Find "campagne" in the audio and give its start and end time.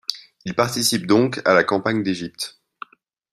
1.63-2.01